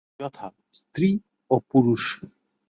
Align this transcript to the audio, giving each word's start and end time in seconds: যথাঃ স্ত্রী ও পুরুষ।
যথাঃ 0.19 0.49
স্ত্রী 0.73 1.09
ও 1.51 1.55
পুরুষ। 1.69 2.03